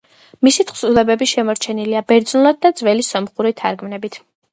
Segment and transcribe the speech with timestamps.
[0.45, 4.19] მისი თხზულებები შემორჩენილია ბერძნულად და ძველი სომხური თარგმანებით.